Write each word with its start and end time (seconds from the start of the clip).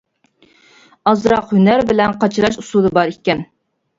ئازراق 1.11 1.51
ھۈنەر 1.57 1.85
بىلەن 1.91 2.15
قاچىلاش 2.23 2.57
ئۇسۇلى 2.63 2.93
بار 2.99 3.15
ئىكەن. 3.15 3.45